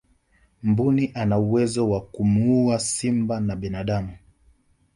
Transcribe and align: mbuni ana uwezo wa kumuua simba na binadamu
mbuni 0.63 1.11
ana 1.13 1.37
uwezo 1.39 1.89
wa 1.89 2.01
kumuua 2.01 2.79
simba 2.79 3.39
na 3.39 3.55
binadamu 3.55 4.17